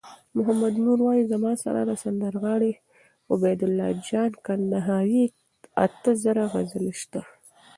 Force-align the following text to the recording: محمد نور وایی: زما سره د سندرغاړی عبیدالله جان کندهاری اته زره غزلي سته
محمد 0.37 0.75
نور 0.85 0.99
وایی: 1.05 1.29
زما 1.31 1.51
سره 1.63 1.79
د 1.89 1.91
سندرغاړی 2.03 2.71
عبیدالله 3.33 3.89
جان 4.07 4.31
کندهاری 4.45 5.23
اته 5.85 6.11
زره 6.23 6.43
غزلي 6.53 6.93
سته 7.01 7.21